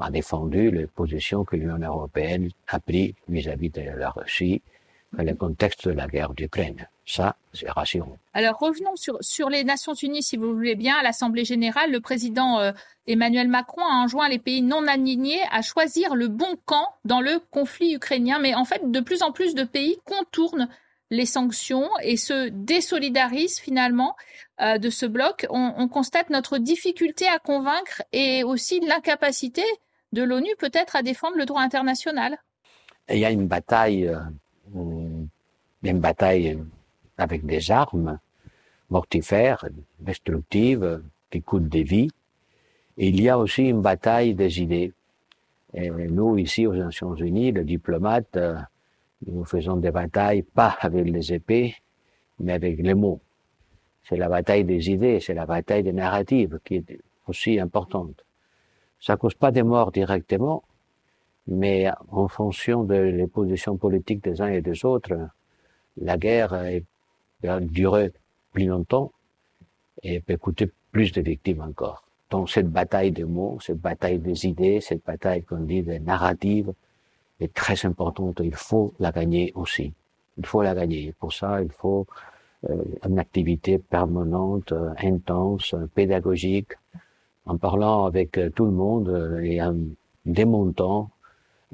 a 0.00 0.10
défendu 0.10 0.70
les 0.70 0.86
positions 0.86 1.44
que 1.44 1.56
l'Union 1.56 1.78
européenne 1.78 2.50
a 2.68 2.78
prises 2.80 3.14
vis-à-vis 3.28 3.70
de 3.70 3.82
la 3.82 4.10
Russie 4.10 4.60
dans 5.16 5.24
le 5.24 5.34
contexte 5.34 5.88
de 5.88 5.92
la 5.92 6.06
guerre 6.06 6.32
d'Ukraine. 6.34 6.88
Ça, 7.06 7.36
c'est 7.52 7.70
rassurant. 7.70 8.16
Alors 8.32 8.58
revenons 8.58 8.96
sur, 8.96 9.18
sur 9.20 9.50
les 9.50 9.64
Nations 9.64 9.94
Unies, 9.94 10.22
si 10.22 10.36
vous 10.36 10.54
voulez 10.54 10.74
bien. 10.74 10.96
À 10.96 11.02
l'Assemblée 11.02 11.44
générale, 11.44 11.90
le 11.92 12.00
président 12.00 12.60
euh, 12.60 12.72
Emmanuel 13.06 13.48
Macron 13.48 13.82
a 13.82 13.94
enjoint 13.94 14.28
les 14.28 14.38
pays 14.38 14.62
non 14.62 14.86
alignés 14.86 15.40
à 15.50 15.62
choisir 15.62 16.14
le 16.14 16.28
bon 16.28 16.56
camp 16.64 16.88
dans 17.04 17.20
le 17.20 17.40
conflit 17.50 17.94
ukrainien. 17.94 18.38
Mais 18.38 18.54
en 18.54 18.64
fait, 18.64 18.90
de 18.90 19.00
plus 19.00 19.22
en 19.22 19.32
plus 19.32 19.54
de 19.54 19.64
pays 19.64 19.98
contournent 20.04 20.68
les 21.10 21.26
sanctions 21.26 21.88
et 22.02 22.16
se 22.16 22.48
désolidarisent 22.48 23.60
finalement 23.60 24.16
euh, 24.60 24.78
de 24.78 24.88
ce 24.88 25.06
bloc. 25.06 25.46
On, 25.50 25.74
on, 25.76 25.88
constate 25.88 26.30
notre 26.30 26.58
difficulté 26.58 27.26
à 27.28 27.38
convaincre 27.38 28.02
et 28.12 28.42
aussi 28.42 28.80
l'incapacité 28.80 29.62
de 30.12 30.22
l'ONU 30.22 30.50
peut-être 30.58 30.96
à 30.96 31.02
défendre 31.02 31.36
le 31.36 31.44
droit 31.44 31.60
international. 31.60 32.38
Il 33.10 33.18
y 33.18 33.24
a 33.24 33.30
une 33.30 33.46
bataille, 33.46 34.08
euh, 34.08 34.18
une 34.74 36.00
bataille 36.00 36.58
avec 37.16 37.44
des 37.46 37.70
armes 37.70 38.18
mortifères, 38.90 39.64
destructives, 40.00 41.02
qui 41.30 41.42
coûtent 41.42 41.68
des 41.68 41.82
vies. 41.82 42.10
Il 42.96 43.20
y 43.20 43.28
a 43.28 43.38
aussi 43.38 43.64
une 43.64 43.82
bataille 43.82 44.34
des 44.34 44.60
idées. 44.60 44.92
Et 45.72 45.90
nous, 45.90 46.38
ici 46.38 46.66
aux 46.66 46.74
Nations 46.74 47.14
Unies, 47.16 47.50
les 47.50 47.64
diplomates, 47.64 48.36
euh, 48.36 48.56
nous 49.26 49.44
faisons 49.44 49.76
des 49.76 49.90
batailles 49.90 50.42
pas 50.42 50.76
avec 50.80 51.06
les 51.08 51.32
épées, 51.32 51.74
mais 52.38 52.52
avec 52.52 52.78
les 52.78 52.94
mots. 52.94 53.20
C'est 54.04 54.16
la 54.16 54.28
bataille 54.28 54.64
des 54.64 54.90
idées, 54.90 55.18
c'est 55.18 55.34
la 55.34 55.46
bataille 55.46 55.82
des 55.82 55.92
narratives 55.92 56.60
qui 56.64 56.76
est 56.76 57.00
aussi 57.26 57.58
importante. 57.58 58.24
Ça 59.00 59.16
cause 59.16 59.34
pas 59.34 59.50
des 59.50 59.62
morts 59.62 59.90
directement, 59.90 60.62
mais 61.46 61.88
en 62.10 62.28
fonction 62.28 62.84
des 62.84 63.26
positions 63.26 63.76
politiques 63.76 64.22
des 64.24 64.40
uns 64.40 64.48
et 64.48 64.62
des 64.62 64.84
autres, 64.84 65.14
la 65.96 66.16
guerre 66.16 66.54
est 66.54 66.84
durer 67.60 68.12
plus 68.52 68.66
longtemps 68.66 69.12
et 70.02 70.20
peut 70.20 70.36
coûter 70.36 70.70
plus 70.92 71.12
de 71.12 71.20
victimes 71.20 71.60
encore. 71.60 72.04
Donc 72.30 72.50
cette 72.50 72.70
bataille 72.70 73.12
des 73.12 73.24
mots, 73.24 73.58
cette 73.60 73.80
bataille 73.80 74.18
des 74.18 74.46
idées, 74.46 74.80
cette 74.80 75.04
bataille 75.04 75.42
qu'on 75.42 75.60
dit 75.60 75.82
des 75.82 76.00
narratives 76.00 76.72
est 77.40 77.52
très 77.52 77.84
importante. 77.86 78.40
Il 78.42 78.54
faut 78.54 78.94
la 78.98 79.12
gagner 79.12 79.52
aussi. 79.54 79.92
Il 80.38 80.46
faut 80.46 80.62
la 80.62 80.74
gagner. 80.74 81.14
Pour 81.18 81.32
ça, 81.32 81.62
il 81.62 81.70
faut 81.70 82.06
euh, 82.68 82.82
une 83.06 83.18
activité 83.18 83.78
permanente, 83.78 84.72
euh, 84.72 84.90
intense, 85.02 85.74
pédagogique, 85.94 86.72
en 87.46 87.56
parlant 87.56 88.04
avec 88.06 88.38
euh, 88.38 88.50
tout 88.50 88.64
le 88.64 88.72
monde 88.72 89.40
et 89.42 89.62
en 89.62 89.76
démontant 90.24 91.10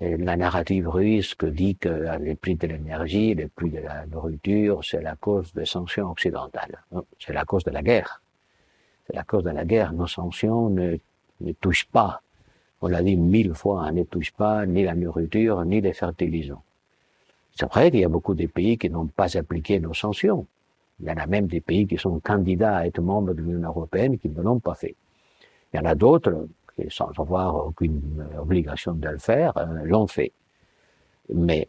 la 0.01 0.37
narrative 0.37 0.89
russe 0.89 1.35
que 1.35 1.47
dit 1.47 1.77
que 1.77 2.19
les 2.21 2.35
prix 2.35 2.57
de 2.57 2.67
l'énergie, 2.67 3.35
les 3.35 3.49
prix 3.49 3.71
de 3.71 3.81
la 3.81 4.07
nourriture, 4.07 4.83
c'est 4.83 5.03
la 5.03 5.15
cause 5.15 5.53
des 5.53 5.67
sanctions 5.67 6.11
occidentales. 6.11 6.83
C'est 7.19 7.35
la 7.35 7.45
cause 7.45 7.65
de 7.65 7.71
la 7.71 7.83
guerre. 7.83 8.23
C'est 9.07 9.15
la 9.15 9.25
cause 9.25 9.45
de 9.45 9.51
la 9.51 9.65
guerre. 9.65 9.93
Nos 9.93 10.07
sanctions 10.07 10.71
ne, 10.71 10.97
ne 11.41 11.53
touchent 11.53 11.87
pas, 11.87 12.23
on 12.83 12.89
l'a 12.89 13.03
dit 13.03 13.17
mille 13.17 13.55
fois, 13.55 13.85
hein, 13.85 13.93
ne 13.93 14.05
touchent 14.05 14.33
pas 14.33 14.65
ni 14.65 14.85
la 14.85 14.95
nourriture, 14.95 15.65
ni 15.65 15.81
les 15.81 15.93
fertilisants. 15.93 16.63
C'est 17.53 17.67
vrai 17.67 17.91
qu'il 17.91 18.01
y 18.01 18.05
a 18.05 18.09
beaucoup 18.09 18.35
de 18.35 18.47
pays 18.47 18.79
qui 18.79 18.89
n'ont 18.89 19.07
pas 19.07 19.37
appliqué 19.37 19.81
nos 19.81 19.93
sanctions. 19.93 20.47
Il 21.01 21.07
y 21.07 21.11
en 21.11 21.17
a 21.17 21.27
même 21.27 21.47
des 21.47 21.61
pays 21.61 21.87
qui 21.87 21.99
sont 21.99 22.21
candidats 22.21 22.79
à 22.79 22.87
être 22.87 23.01
membres 23.01 23.35
de 23.35 23.43
l'Union 23.43 23.69
européenne 23.69 24.19
qui 24.19 24.29
ne 24.29 24.41
l'ont 24.41 24.61
pas 24.61 24.75
fait. 24.75 24.95
Il 25.73 25.77
y 25.77 25.81
en 25.81 25.85
a 25.85 25.95
d'autres 25.95 26.49
sans 26.89 27.11
avoir 27.19 27.67
aucune 27.67 28.27
obligation 28.39 28.93
de 28.93 29.09
le 29.09 29.19
faire, 29.19 29.57
euh, 29.57 29.85
l'ont 29.85 30.07
fait. 30.07 30.33
Mais 31.33 31.69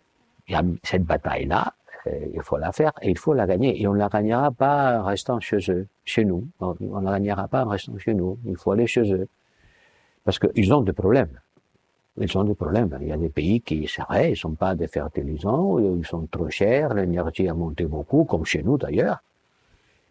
cette 0.83 1.03
bataille-là, 1.03 1.73
euh, 2.07 2.27
il 2.33 2.41
faut 2.41 2.57
la 2.57 2.71
faire 2.71 2.91
et 3.01 3.09
il 3.09 3.17
faut 3.17 3.33
la 3.33 3.45
gagner. 3.45 3.81
Et 3.81 3.87
on 3.87 3.93
ne 3.93 3.99
la 3.99 4.09
gagnera 4.09 4.51
pas 4.51 4.99
en 4.99 5.03
restant 5.05 5.39
chez 5.39 5.59
eux, 5.69 5.87
chez 6.03 6.25
nous. 6.25 6.47
On 6.59 6.75
ne 6.79 7.05
la 7.05 7.19
gagnera 7.19 7.47
pas 7.47 7.65
en 7.65 7.69
restant 7.69 7.97
chez 7.97 8.13
nous. 8.13 8.37
Il 8.45 8.57
faut 8.57 8.71
aller 8.71 8.87
chez 8.87 9.11
eux. 9.13 9.27
Parce 10.23 10.39
qu'ils 10.39 10.73
ont 10.73 10.81
des 10.81 10.93
problèmes. 10.93 11.39
Ils 12.17 12.37
ont 12.37 12.43
des 12.43 12.55
problèmes. 12.55 12.97
Il 13.01 13.07
y 13.07 13.11
a 13.11 13.17
des 13.17 13.29
pays 13.29 13.61
qui, 13.61 13.89
vrai, 14.07 14.31
ils 14.31 14.37
sont 14.37 14.53
pas 14.53 14.75
des 14.75 14.87
fertilisants, 14.87 15.79
ils 15.79 16.05
sont 16.05 16.27
trop 16.29 16.49
chers, 16.49 16.93
l'énergie 16.93 17.47
a 17.47 17.53
monté 17.53 17.85
beaucoup, 17.85 18.25
comme 18.25 18.45
chez 18.45 18.61
nous 18.63 18.77
d'ailleurs. 18.77 19.23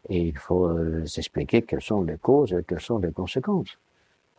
Et 0.09 0.28
il 0.28 0.38
faut 0.38 0.66
euh, 0.66 1.04
s'expliquer 1.04 1.62
quelles 1.62 1.83
sont 1.83 2.02
les 2.02 2.16
causes 2.16 2.54
et 2.54 2.64
quelles 2.66 2.80
sont 2.80 2.99
les 2.99 3.12
conséquences 3.12 3.76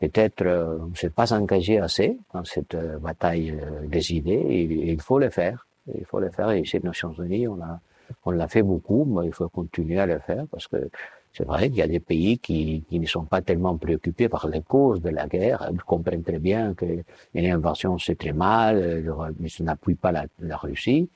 peut-être 0.02 0.42
euh, 0.42 0.80
on 0.82 0.88
ne 0.88 0.96
s'est 0.96 1.12
pas 1.12 1.32
engagé 1.34 1.78
assez 1.78 2.18
dans 2.34 2.44
cette 2.44 2.74
euh, 2.74 2.98
bataille 2.98 3.52
euh, 3.52 3.86
des 3.88 4.14
idées 4.14 4.44
et, 4.56 4.64
il 4.92 5.02
faut 5.02 5.20
le 5.20 5.30
faire. 5.30 5.68
Il 5.96 6.06
faut 6.06 6.20
le 6.20 6.30
faire. 6.32 6.50
Et 6.52 6.62
ici, 6.62 6.80
Nations 6.84 7.14
Unies, 7.14 7.48
on 7.48 7.62
a, 7.62 7.80
on 8.26 8.32
l'a 8.32 8.48
fait 8.48 8.64
beaucoup, 8.64 9.06
mais 9.06 9.28
il 9.28 9.34
faut 9.34 9.50
continuer 9.50 10.00
à 10.00 10.08
le 10.08 10.20
faire 10.20 10.46
parce 10.52 10.68
que 10.68 10.90
c'est 11.34 11.46
vrai 11.46 11.70
qu'il 11.70 11.78
y 11.78 11.82
a 11.84 11.88
des 11.88 12.00
pays 12.00 12.40
qui, 12.40 12.84
qui 12.90 13.00
ne 13.00 13.06
sont 13.06 13.24
pas 13.26 13.42
tellement 13.42 13.78
préoccupés 13.78 14.28
par 14.28 14.48
les 14.48 14.62
causes 14.62 15.02
de 15.02 15.10
la 15.10 15.28
guerre. 15.28 15.70
Ils 15.72 15.82
comprennent 15.82 16.24
très 16.24 16.40
bien 16.40 16.74
que 16.74 16.86
une 17.34 17.46
invasion 17.46 17.98
c'est 18.00 18.18
très 18.18 18.34
mal, 18.34 19.04
ils 19.40 19.64
n'appuient 19.64 19.96
pas 19.96 20.12
la, 20.12 20.26
la 20.40 20.58
Russie, 20.58 21.10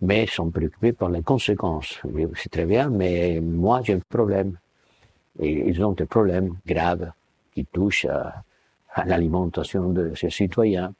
mais 0.00 0.24
ils 0.24 0.30
sont 0.30 0.50
préoccupés 0.50 0.92
par 0.92 1.10
les 1.10 1.22
conséquences. 1.22 2.00
C'est 2.36 2.50
très 2.50 2.64
bien, 2.64 2.88
mais 2.88 3.40
moi 3.40 3.82
j'ai 3.84 3.94
un 3.94 4.00
problème. 4.08 4.56
Et 5.38 5.68
ils 5.68 5.84
ont 5.84 5.92
des 5.92 6.06
problèmes 6.06 6.54
graves 6.66 7.12
qui 7.60 7.66
touche 7.66 8.06
à, 8.06 8.44
l'alimentation 9.04 9.90
de 9.90 10.14
ses 10.14 10.30
citoyens, 10.30 10.94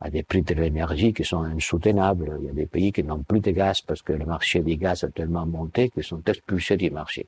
à 0.00 0.10
des 0.10 0.22
prix 0.22 0.42
de 0.42 0.54
l'énergie 0.54 1.12
qui 1.12 1.24
sont 1.24 1.42
insoutenables. 1.42 2.38
Il 2.40 2.46
y 2.46 2.50
a 2.50 2.52
des 2.52 2.66
pays 2.66 2.92
qui 2.92 3.02
n'ont 3.04 3.22
plus 3.22 3.40
de 3.40 3.50
gaz 3.50 3.80
parce 3.82 4.02
que 4.02 4.12
le 4.12 4.24
marché 4.24 4.60
du 4.60 4.76
gaz 4.76 5.04
a 5.04 5.08
tellement 5.08 5.46
monté 5.46 5.90
qu'ils 5.90 6.04
sont 6.04 6.22
expulsés 6.26 6.76
du 6.76 6.90
marché. 6.90 7.26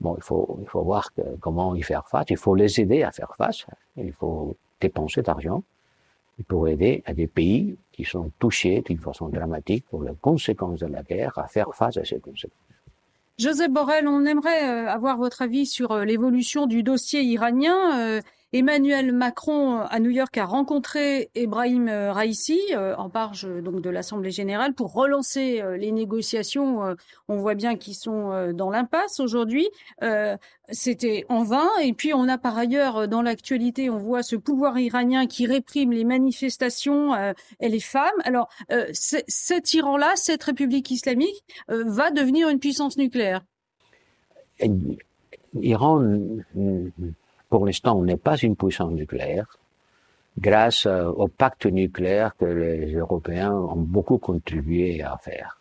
Bon, 0.00 0.14
il 0.16 0.22
faut, 0.22 0.58
il 0.62 0.68
faut 0.68 0.82
voir 0.82 1.10
comment 1.40 1.74
y 1.74 1.82
faire 1.82 2.06
face. 2.08 2.26
Il 2.30 2.38
faut 2.38 2.54
les 2.54 2.80
aider 2.80 3.02
à 3.02 3.12
faire 3.12 3.34
face. 3.36 3.66
Il 3.96 4.12
faut 4.12 4.56
dépenser 4.80 5.22
d'argent 5.22 5.62
pour 6.48 6.68
aider 6.68 7.02
à 7.04 7.12
des 7.12 7.26
pays 7.26 7.76
qui 7.92 8.04
sont 8.04 8.30
touchés 8.38 8.80
d'une 8.80 8.98
façon 8.98 9.28
dramatique 9.28 9.84
pour 9.90 10.02
les 10.02 10.14
conséquences 10.20 10.80
de 10.80 10.86
la 10.86 11.02
guerre 11.02 11.38
à 11.38 11.46
faire 11.48 11.70
face 11.74 11.98
à 11.98 12.04
ces 12.04 12.18
conséquences. 12.18 12.56
Joseph 13.40 13.70
Borrell, 13.70 14.06
on 14.06 14.26
aimerait 14.26 14.68
euh, 14.68 14.90
avoir 14.90 15.16
votre 15.16 15.40
avis 15.40 15.64
sur 15.64 15.92
euh, 15.92 16.04
l'évolution 16.04 16.66
du 16.66 16.82
dossier 16.82 17.22
iranien. 17.22 18.20
Euh, 18.52 18.58
Emmanuel 18.60 19.12
Macron 19.12 19.80
à 19.80 19.98
New 20.00 20.10
York 20.10 20.36
a 20.36 20.44
rencontré 20.44 21.30
Ebrahim 21.34 21.88
Raisi 21.88 22.58
en 22.76 23.10
marge 23.12 23.48
donc 23.62 23.80
de 23.80 23.90
l'Assemblée 23.90 24.30
générale 24.30 24.74
pour 24.74 24.92
relancer 24.92 25.62
les 25.78 25.92
négociations. 25.92 26.94
On 27.28 27.36
voit 27.36 27.54
bien 27.54 27.76
qu'ils 27.76 27.94
sont 27.94 28.52
dans 28.52 28.70
l'impasse 28.70 29.18
aujourd'hui. 29.18 29.68
C'était 30.68 31.24
en 31.28 31.42
vain. 31.42 31.68
Et 31.82 31.92
puis 31.92 32.12
on 32.12 32.28
a 32.28 32.38
par 32.38 32.58
ailleurs 32.58 33.08
dans 33.08 33.22
l'actualité, 33.22 33.88
on 33.88 33.98
voit 33.98 34.22
ce 34.22 34.36
pouvoir 34.36 34.78
iranien 34.78 35.26
qui 35.26 35.46
réprime 35.46 35.92
les 35.92 36.04
manifestations 36.04 37.14
et 37.60 37.68
les 37.68 37.80
femmes. 37.80 38.08
Alors 38.24 38.48
cet 38.92 39.72
Iran-là, 39.72 40.12
cette 40.16 40.44
République 40.44 40.90
islamique, 40.90 41.44
va 41.68 42.10
devenir 42.10 42.48
une 42.48 42.58
puissance 42.58 42.98
nucléaire? 42.98 43.42
Iran 45.60 46.04
pour 47.50 47.66
l'instant, 47.66 48.00
n'est 48.02 48.16
pas 48.16 48.36
une 48.36 48.56
puissance 48.56 48.92
nucléaire 48.92 49.58
grâce 50.38 50.86
euh, 50.86 51.04
au 51.04 51.28
pacte 51.28 51.66
nucléaire 51.66 52.36
que 52.36 52.44
les 52.44 52.94
Européens 52.94 53.52
ont 53.52 53.76
beaucoup 53.76 54.18
contribué 54.18 55.02
à 55.02 55.18
faire. 55.18 55.58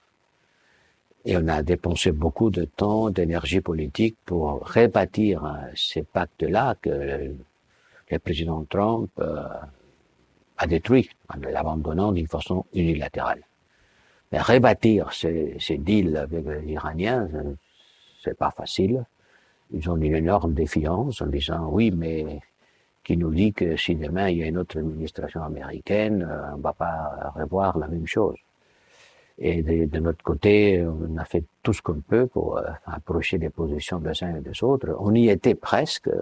Et 1.25 1.36
on 1.36 1.48
a 1.48 1.62
dépensé 1.63 2.12
beaucoup 2.12 2.50
de 2.50 2.63
temps, 2.63 3.10
d'énergie 3.10 3.60
politique 3.60 4.15
pour 4.25 4.60
rebâtir 4.74 5.43
euh, 5.43 5.50
ces 5.75 6.03
pactes-là 6.03 6.75
que 6.81 7.34
le 8.12 8.19
président 8.19 8.63
Trump 8.69 9.10
euh, 9.19 9.43
a 10.58 10.67
détruit 10.67 11.10
en 11.27 11.39
l'abandonnant 11.39 12.12
d'une 12.12 12.27
façon 12.27 12.65
unilatérale. 12.74 13.41
Mais 14.31 14.39
rebâtir 14.39 15.12
ces 15.12 15.77
deals 15.79 16.15
avec 16.15 16.46
les 16.46 16.74
Iraniens, 16.74 17.27
c'est 18.24 18.38
pas 18.38 18.51
facile 18.51 19.03
ils 19.71 19.89
ont 19.89 19.97
une 19.97 20.15
énorme 20.15 20.53
défiance 20.53 21.21
en 21.21 21.27
disant 21.27 21.69
oui, 21.69 21.91
mais 21.91 22.39
qui 23.03 23.17
nous 23.17 23.33
dit 23.33 23.53
que 23.53 23.75
si 23.75 23.95
demain 23.95 24.29
il 24.29 24.38
y 24.38 24.43
a 24.43 24.47
une 24.47 24.57
autre 24.57 24.77
administration 24.77 25.43
américaine, 25.43 26.27
euh, 26.29 26.53
on 26.53 26.57
ne 26.57 26.61
va 26.61 26.73
pas 26.73 27.33
revoir 27.35 27.77
la 27.77 27.88
même 27.88 28.07
chose. 28.07 28.38
Et 29.41 29.63
de, 29.63 29.99
notre 29.99 30.21
côté, 30.21 30.85
on 30.85 31.15
a 31.17 31.23
fait 31.23 31.45
tout 31.63 31.71
ce 31.71 31.81
qu'on 31.81 32.01
peut 32.01 32.27
pour 32.27 32.57
euh, 32.57 32.63
approcher 32.85 33.38
des 33.38 33.49
positions 33.49 33.99
des 33.99 34.21
uns 34.23 34.35
et 34.35 34.41
des 34.41 34.63
autres. 34.63 34.95
On 34.99 35.15
y 35.15 35.29
était 35.29 35.55
presque 35.55 36.09
euh, 36.09 36.19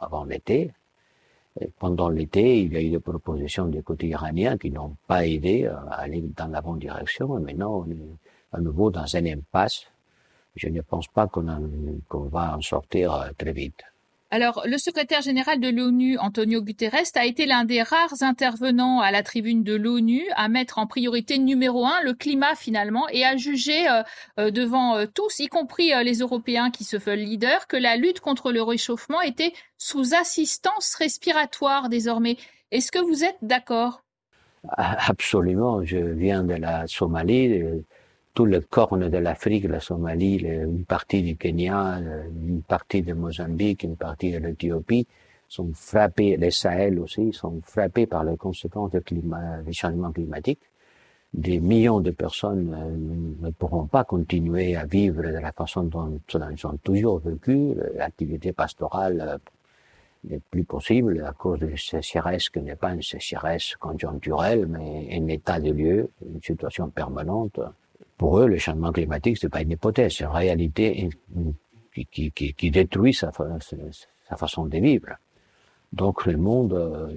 avant, 0.00 0.24
l'été. 0.24 0.72
pendant 1.78 2.08
l'été, 2.08 2.62
il 2.62 2.72
y 2.72 2.76
a 2.78 2.80
eu 2.80 2.90
des 2.90 2.98
propositions 2.98 3.66
du 3.66 3.82
côté 3.82 4.08
iranien 4.08 4.56
qui 4.56 4.70
n'ont 4.70 4.96
pas 5.06 5.26
aidé 5.26 5.66
à 5.66 5.94
aller 5.96 6.24
dans 6.34 6.48
la 6.48 6.62
bonne 6.62 6.78
direction. 6.78 7.38
Et 7.38 7.42
maintenant, 7.42 7.84
on 7.86 7.90
est 7.90 8.16
à 8.52 8.60
nouveau 8.60 8.90
dans 8.90 9.16
un 9.16 9.26
impasse 9.26 9.91
je 10.56 10.68
ne 10.68 10.80
pense 10.80 11.08
pas 11.08 11.26
qu'on 11.26 12.28
va 12.28 12.56
en 12.56 12.60
sortir 12.60 13.14
euh, 13.14 13.28
très 13.36 13.52
vite. 13.52 13.82
Alors, 14.30 14.62
le 14.64 14.78
secrétaire 14.78 15.20
général 15.20 15.60
de 15.60 15.68
l'ONU, 15.68 16.16
Antonio 16.16 16.62
Guterres, 16.62 17.04
a 17.16 17.26
été 17.26 17.44
l'un 17.44 17.64
des 17.64 17.82
rares 17.82 18.22
intervenants 18.22 19.00
à 19.00 19.10
la 19.10 19.22
tribune 19.22 19.62
de 19.62 19.74
l'ONU 19.74 20.22
à 20.36 20.48
mettre 20.48 20.78
en 20.78 20.86
priorité 20.86 21.36
numéro 21.36 21.84
un 21.84 22.00
le 22.02 22.14
climat 22.14 22.54
finalement 22.54 23.06
et 23.10 23.26
à 23.26 23.36
juger 23.36 23.90
euh, 23.90 24.02
euh, 24.40 24.50
devant 24.50 25.06
tous, 25.06 25.38
y 25.40 25.48
compris 25.48 25.92
les 26.02 26.20
Européens 26.20 26.70
qui 26.70 26.84
se 26.84 26.96
veulent 26.96 27.18
leaders, 27.18 27.66
que 27.66 27.76
la 27.76 27.96
lutte 27.96 28.20
contre 28.20 28.52
le 28.52 28.62
réchauffement 28.62 29.20
était 29.20 29.52
sous 29.76 30.14
assistance 30.14 30.94
respiratoire 30.94 31.90
désormais. 31.90 32.38
Est-ce 32.70 32.90
que 32.90 33.00
vous 33.00 33.24
êtes 33.24 33.36
d'accord? 33.42 34.02
Absolument. 34.78 35.84
Je 35.84 35.98
viens 35.98 36.42
de 36.42 36.54
la 36.54 36.86
Somalie 36.86 37.84
tout 38.34 38.46
le 38.46 38.60
corne 38.60 39.08
de 39.10 39.18
l'Afrique, 39.18 39.64
la 39.64 39.80
Somalie, 39.80 40.36
une 40.38 40.84
partie 40.84 41.22
du 41.22 41.36
Kenya, 41.36 42.00
une 42.00 42.62
partie 42.62 43.02
de 43.02 43.12
Mozambique, 43.12 43.82
une 43.82 43.96
partie 43.96 44.32
de 44.32 44.38
l'Éthiopie, 44.38 45.06
sont 45.48 45.70
frappés, 45.74 46.36
les 46.38 46.50
Sahel 46.50 46.98
aussi, 46.98 47.32
sont 47.32 47.60
frappés 47.62 48.06
par 48.06 48.24
les 48.24 48.36
conséquences 48.38 48.90
du, 48.92 49.02
climat, 49.02 49.58
du 49.62 49.72
changement 49.74 50.10
climatique. 50.10 50.60
Des 51.34 51.60
millions 51.60 52.00
de 52.00 52.10
personnes 52.10 52.74
euh, 52.74 53.46
ne 53.46 53.50
pourront 53.50 53.86
pas 53.86 54.04
continuer 54.04 54.76
à 54.76 54.84
vivre 54.84 55.22
de 55.22 55.38
la 55.38 55.52
façon 55.52 55.84
dont, 55.84 56.20
ils 56.34 56.66
ont 56.66 56.78
toujours 56.82 57.20
vécu. 57.20 57.74
L'activité 57.94 58.52
pastorale 58.52 59.20
euh, 59.20 59.38
n'est 60.24 60.40
plus 60.50 60.64
possible 60.64 61.24
à 61.26 61.32
cause 61.32 61.60
de 61.60 61.74
sécheresse 61.76 62.50
qui 62.50 62.60
n'est 62.60 62.76
pas 62.76 62.92
une 62.92 63.02
sécheresse 63.02 63.76
conjoncturelle, 63.76 64.66
mais 64.66 65.08
un 65.12 65.26
état 65.28 65.58
de 65.58 65.70
lieu, 65.70 66.10
une 66.26 66.42
situation 66.42 66.88
permanente 66.90 67.60
pour 68.22 68.38
eux, 68.38 68.46
le 68.46 68.56
changement 68.56 68.92
climatique, 68.92 69.36
c'est 69.36 69.48
pas 69.48 69.62
une 69.62 69.72
hypothèse, 69.72 70.14
c'est 70.16 70.22
une 70.22 70.30
réalité 70.30 71.10
qui, 71.92 72.30
qui, 72.30 72.54
qui, 72.54 72.70
détruit 72.70 73.12
sa, 73.12 73.32
sa, 73.32 74.36
façon 74.36 74.66
de 74.66 74.78
vivre. 74.78 75.08
Donc 75.92 76.24
le 76.26 76.36
monde 76.36 76.72
euh, 76.72 77.08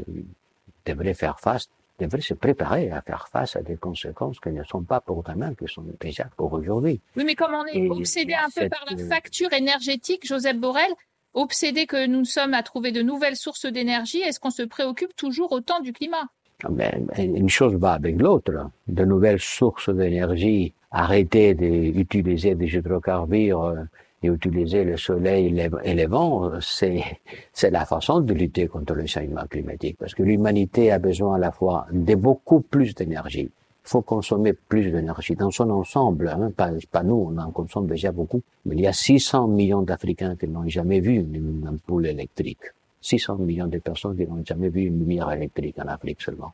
devrait 0.83 1.13
faire 1.13 1.39
face, 1.39 1.69
devrait 1.99 2.21
se 2.21 2.33
préparer 2.33 2.89
à 2.89 3.03
faire 3.03 3.27
face 3.27 3.55
à 3.55 3.61
des 3.61 3.75
conséquences 3.75 4.39
qui 4.39 4.49
ne 4.49 4.63
sont 4.63 4.81
pas 4.81 4.99
pour 4.99 5.21
demain, 5.21 5.53
qui 5.53 5.67
sont 5.67 5.85
déjà 5.99 6.25
pour 6.37 6.51
aujourd'hui. 6.53 6.99
Oui, 7.15 7.23
mais 7.23 7.35
comme 7.35 7.53
on 7.53 7.67
est 7.67 7.87
obsédé 7.87 8.33
un 8.33 8.49
peu 8.49 8.67
par 8.67 8.83
la 8.89 8.97
facture 9.05 9.53
énergétique, 9.53 10.25
Joseph 10.25 10.57
Borrell, 10.57 10.91
obsédé 11.35 11.85
que 11.85 12.07
nous 12.07 12.25
sommes 12.25 12.55
à 12.55 12.63
trouver 12.63 12.91
de 12.91 13.03
nouvelles 13.03 13.35
sources 13.35 13.67
d'énergie, 13.67 14.21
est-ce 14.21 14.39
qu'on 14.39 14.49
se 14.49 14.63
préoccupe 14.63 15.15
toujours 15.15 15.51
autant 15.51 15.81
du 15.81 15.93
climat? 15.93 16.29
Ben, 16.67 17.07
Une 17.15 17.49
chose 17.49 17.75
va 17.75 17.91
avec 17.91 18.19
l'autre. 18.19 18.71
De 18.87 19.05
nouvelles 19.05 19.39
sources 19.39 19.89
d'énergie 19.89 20.73
arrêter 20.95 21.53
d'utiliser 21.53 22.55
des 22.55 22.73
hydrocarbures 22.73 23.63
euh, 23.65 23.83
et 24.23 24.27
utiliser 24.27 24.85
le 24.85 24.95
soleil 24.97 25.59
et 25.83 25.93
les 25.93 26.05
vents, 26.05 26.49
c'est, 26.61 27.03
c'est 27.51 27.69
la 27.69 27.85
façon 27.85 28.21
de 28.21 28.33
lutter 28.33 28.67
contre 28.67 28.93
le 28.93 29.05
changement 29.05 29.45
climatique. 29.47 29.97
Parce 29.99 30.15
que 30.15 30.23
l'humanité 30.23 30.91
a 30.91 30.99
besoin 30.99 31.35
à 31.35 31.37
la 31.37 31.51
fois 31.51 31.85
de 31.91 32.15
beaucoup 32.15 32.61
plus 32.61 32.95
d'énergie. 32.95 33.51
Il 33.51 33.89
faut 33.89 34.01
consommer 34.01 34.53
plus 34.53 34.89
d'énergie 34.89 35.35
dans 35.35 35.51
son 35.51 35.69
ensemble, 35.69 36.29
hein, 36.29 36.49
pas, 36.55 36.71
pas 36.91 37.03
nous, 37.03 37.29
on 37.29 37.37
en 37.37 37.51
consomme 37.51 37.87
déjà 37.87 38.11
beaucoup. 38.11 38.41
Mais 38.65 38.75
il 38.75 38.81
y 38.81 38.87
a 38.87 38.93
600 38.93 39.49
millions 39.49 39.83
d'Africains 39.83 40.37
qui 40.37 40.47
n'ont 40.47 40.67
jamais 40.67 41.01
vu 41.01 41.15
une 41.15 41.67
ampoule 41.67 42.07
électrique. 42.07 42.71
600 43.01 43.35
millions 43.35 43.67
de 43.67 43.77
personnes 43.77 44.17
qui 44.17 44.25
n'ont 44.25 44.43
jamais 44.43 44.69
vu 44.69 44.83
une 44.85 44.97
lumière 44.99 45.31
électrique 45.31 45.77
en 45.77 45.87
Afrique 45.87 46.21
seulement. 46.21 46.53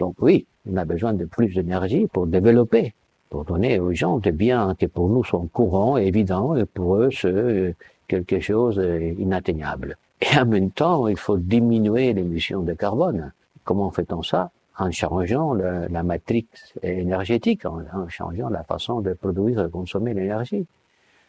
Donc 0.00 0.16
oui, 0.20 0.46
on 0.68 0.76
a 0.76 0.84
besoin 0.84 1.12
de 1.12 1.26
plus 1.26 1.54
d'énergie 1.54 2.06
pour 2.08 2.26
développer 2.26 2.94
pour 3.30 3.44
donner 3.44 3.78
aux 3.78 3.92
gens 3.92 4.18
des 4.18 4.32
biens 4.32 4.74
qui 4.78 4.88
pour 4.88 5.08
nous 5.08 5.24
sont 5.24 5.46
courants, 5.46 5.96
évidents, 5.96 6.56
et 6.56 6.64
pour 6.64 6.96
eux 6.96 7.10
c'est 7.10 7.76
quelque 8.06 8.40
chose 8.40 8.78
d'inatteignable. 8.78 9.96
Et 10.20 10.38
en 10.38 10.46
même 10.46 10.70
temps, 10.70 11.06
il 11.06 11.16
faut 11.16 11.36
diminuer 11.36 12.12
l'émission 12.12 12.62
de 12.62 12.72
carbone. 12.72 13.32
Comment 13.64 13.90
fait-on 13.90 14.22
ça? 14.22 14.50
En 14.78 14.90
changeant 14.90 15.54
la 15.54 16.02
matrice 16.02 16.74
énergétique, 16.82 17.66
en, 17.66 18.08
changeant 18.08 18.48
la 18.48 18.62
façon 18.62 19.00
de 19.00 19.12
produire 19.12 19.66
et 19.66 19.70
consommer 19.70 20.14
l'énergie. 20.14 20.66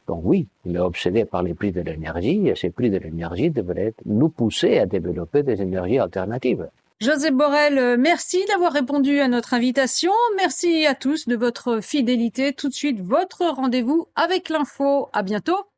Donc 0.08 0.22
oui, 0.24 0.48
il 0.66 0.76
est 0.76 0.80
obsédé 0.80 1.26
par 1.26 1.44
les 1.44 1.54
prix 1.54 1.72
de 1.72 1.82
l'énergie, 1.82 2.48
et 2.48 2.56
ces 2.56 2.70
prix 2.70 2.90
de 2.90 2.98
l'énergie 2.98 3.50
devraient 3.50 3.94
nous 4.06 4.30
pousser 4.30 4.80
à 4.80 4.86
développer 4.86 5.44
des 5.44 5.62
énergies 5.62 6.00
alternatives. 6.00 6.68
Joseph 7.02 7.32
Borrell, 7.34 7.78
euh, 7.78 7.96
merci 7.98 8.44
d'avoir 8.48 8.74
répondu 8.74 9.22
à 9.22 9.30
notre 9.30 9.54
invitation. 9.54 10.12
Merci 10.36 10.86
à 10.86 10.96
tous 10.96 11.30
de 11.30 11.38
votre 11.38 11.80
fidélité. 11.80 12.52
Tout 12.52 12.68
de 12.68 12.74
suite, 12.74 13.00
votre 13.00 13.46
rendez-vous 13.46 14.08
avec 14.18 14.50
l'info. 14.50 15.08
À 15.14 15.24
bientôt. 15.24 15.69